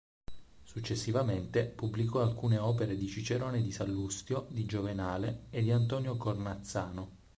Successivamente 0.63 1.63
pubblicò 1.63 2.21
alcune 2.23 2.57
opere 2.57 2.95
di 2.95 3.05
Cicerone, 3.07 3.61
di 3.61 3.71
Sallustio, 3.71 4.47
di 4.49 4.65
Giovenale 4.65 5.43
e 5.51 5.61
di 5.61 5.69
Antonio 5.69 6.17
Cornazzano. 6.17 7.17